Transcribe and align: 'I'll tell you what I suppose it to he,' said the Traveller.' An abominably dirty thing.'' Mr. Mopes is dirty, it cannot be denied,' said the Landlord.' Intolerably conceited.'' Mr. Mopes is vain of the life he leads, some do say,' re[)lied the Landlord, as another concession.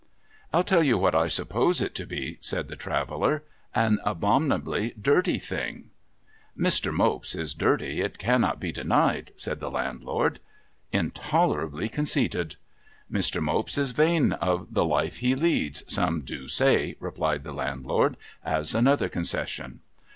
'I'll 0.51 0.63
tell 0.63 0.81
you 0.81 0.97
what 0.97 1.13
I 1.13 1.27
suppose 1.27 1.79
it 1.79 1.93
to 1.93 2.07
he,' 2.07 2.39
said 2.41 2.69
the 2.69 2.75
Traveller.' 2.75 3.43
An 3.85 3.99
abominably 4.03 4.95
dirty 4.99 5.37
thing.'' 5.37 5.91
Mr. 6.57 6.91
Mopes 6.91 7.35
is 7.35 7.53
dirty, 7.53 8.01
it 8.01 8.17
cannot 8.17 8.59
be 8.59 8.71
denied,' 8.71 9.31
said 9.35 9.59
the 9.59 9.69
Landlord.' 9.69 10.39
Intolerably 10.91 11.87
conceited.'' 11.87 12.55
Mr. 13.13 13.43
Mopes 13.43 13.77
is 13.77 13.91
vain 13.91 14.31
of 14.33 14.73
the 14.73 14.85
life 14.85 15.17
he 15.17 15.35
leads, 15.35 15.83
some 15.85 16.21
do 16.21 16.47
say,' 16.47 16.95
re[)lied 16.99 17.43
the 17.43 17.53
Landlord, 17.53 18.17
as 18.43 18.73
another 18.73 19.07
concession. 19.07 19.81